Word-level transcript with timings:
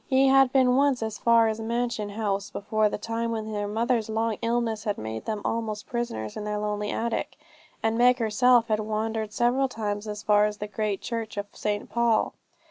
He 0.07 0.29
had 0.29 0.51
been 0.51 0.75
once 0.75 1.03
as 1.03 1.19
far 1.19 1.47
as 1.47 1.59
the 1.59 1.63
Mansion 1.63 2.09
House, 2.09 2.49
before 2.49 2.89
the 2.89 2.97
time 2.97 3.29
when 3.29 3.51
their 3.51 3.67
mother's 3.67 4.09
long 4.09 4.37
illness 4.41 4.83
had 4.83 4.97
made 4.97 5.25
them 5.25 5.41
almost 5.45 5.85
prisoners 5.85 6.35
in 6.35 6.43
their 6.43 6.57
lonely 6.57 6.89
attic; 6.89 7.37
and 7.83 7.99
Meg 7.99 8.17
herself 8.17 8.69
had 8.69 8.79
wandered 8.79 9.31
several 9.31 9.67
times 9.67 10.07
as 10.07 10.23
far 10.23 10.45
as 10.45 10.57
the 10.57 10.65
great 10.65 11.01
church 11.01 11.37
of 11.37 11.45
St 11.53 11.87
Paul. 11.87 12.33